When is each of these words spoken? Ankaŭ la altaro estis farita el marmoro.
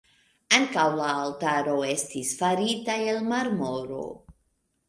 Ankaŭ 0.59 0.85
la 0.99 1.09
altaro 1.25 1.75
estis 1.89 2.33
farita 2.41 2.97
el 3.13 3.23
marmoro. 3.33 4.03